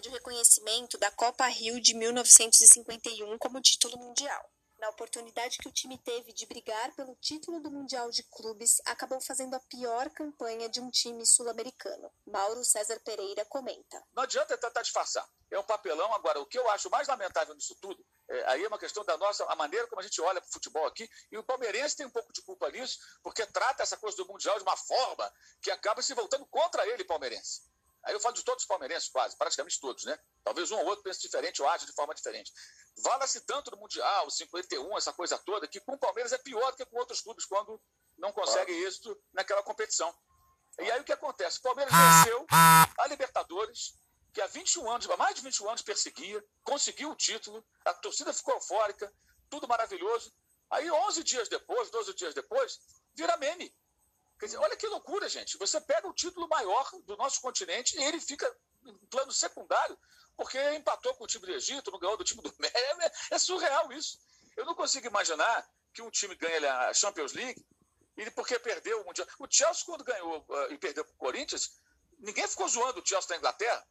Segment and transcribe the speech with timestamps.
[0.00, 4.50] de reconhecimento da Copa Rio de 1951 como título mundial.
[4.78, 9.18] Na oportunidade que o time teve de brigar pelo título do Mundial de Clubes, acabou
[9.22, 12.12] fazendo a pior campanha de um time sul-americano.
[12.26, 14.04] Mauro César Pereira comenta.
[14.12, 15.26] Não adianta tentar disfarçar.
[15.50, 16.14] É um papelão.
[16.14, 19.16] Agora, o que eu acho mais lamentável nisso tudo, é, aí é uma questão da
[19.16, 22.06] nossa, a maneira como a gente olha para o futebol aqui, e o palmeirense tem
[22.06, 25.32] um pouco de culpa nisso, porque trata essa coisa do Mundial de uma forma
[25.62, 27.62] que acaba se voltando contra ele, palmeirense.
[28.06, 30.16] Aí eu falo de todos os palmeirenses, quase, praticamente todos, né?
[30.44, 32.52] Talvez um ou outro pense diferente ou age de forma diferente.
[32.98, 36.76] Vala-se tanto no Mundial, 51, essa coisa toda, que com o Palmeiras é pior do
[36.76, 37.80] que com outros clubes quando
[38.16, 38.86] não consegue ah.
[38.86, 40.14] êxito naquela competição.
[40.78, 41.58] E aí o que acontece?
[41.58, 43.98] O Palmeiras venceu a Libertadores,
[44.32, 48.32] que há 21 anos, há mais de 21 anos perseguia, conseguiu o título, a torcida
[48.32, 49.12] ficou eufórica,
[49.50, 50.32] tudo maravilhoso.
[50.70, 52.78] Aí 11 dias depois, 12 dias depois,
[53.16, 53.74] vira meme.
[54.38, 55.56] Quer dizer, olha que loucura, gente.
[55.58, 58.46] Você pega o título maior do nosso continente e ele fica
[58.84, 59.98] em plano secundário
[60.36, 62.76] porque empatou com o time do Egito, não ganhou do time do México.
[63.30, 64.18] É, surreal isso.
[64.56, 67.64] Eu não consigo imaginar que um time ganhe a Champions League
[68.16, 69.26] e porque perdeu o Mundial.
[69.38, 71.80] O Chelsea, quando ganhou uh, e perdeu para o Corinthians,
[72.18, 73.86] ninguém ficou zoando o Chelsea da Inglaterra.